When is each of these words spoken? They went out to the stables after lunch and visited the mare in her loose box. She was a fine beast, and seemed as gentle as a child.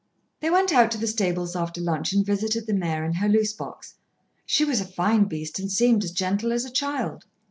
They 0.39 0.49
went 0.49 0.73
out 0.73 0.89
to 0.93 0.97
the 0.97 1.05
stables 1.05 1.55
after 1.55 1.79
lunch 1.79 2.11
and 2.11 2.25
visited 2.25 2.65
the 2.65 2.73
mare 2.73 3.05
in 3.05 3.13
her 3.13 3.29
loose 3.29 3.53
box. 3.53 3.93
She 4.47 4.65
was 4.65 4.81
a 4.81 4.85
fine 4.85 5.25
beast, 5.25 5.59
and 5.59 5.71
seemed 5.71 6.03
as 6.03 6.09
gentle 6.11 6.51
as 6.51 6.65
a 6.65 6.71
child. 6.71 7.25